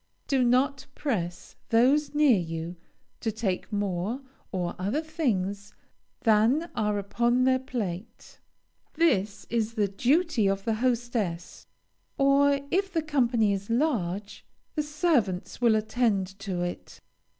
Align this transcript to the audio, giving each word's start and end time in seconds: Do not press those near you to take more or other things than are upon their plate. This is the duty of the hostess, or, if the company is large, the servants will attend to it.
Do 0.27 0.43
not 0.43 0.87
press 0.95 1.55
those 1.69 2.15
near 2.15 2.39
you 2.39 2.75
to 3.19 3.31
take 3.31 3.71
more 3.71 4.21
or 4.51 4.73
other 4.79 5.03
things 5.03 5.75
than 6.21 6.71
are 6.75 6.97
upon 6.97 7.43
their 7.43 7.59
plate. 7.59 8.39
This 8.95 9.45
is 9.51 9.75
the 9.75 9.87
duty 9.87 10.47
of 10.47 10.65
the 10.65 10.73
hostess, 10.81 11.67
or, 12.17 12.61
if 12.71 12.91
the 12.91 13.03
company 13.03 13.53
is 13.53 13.69
large, 13.69 14.43
the 14.73 14.81
servants 14.81 15.61
will 15.61 15.75
attend 15.75 16.25
to 16.39 16.63
it. 16.63 16.99